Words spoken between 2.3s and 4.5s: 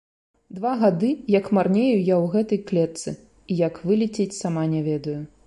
гэтай клетцы, і як вылецець,